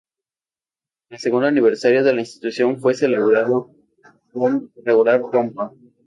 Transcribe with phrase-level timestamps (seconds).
[1.11, 3.69] El segundo aniversario de la institución fue celebrado
[4.33, 5.71] con regular pompa.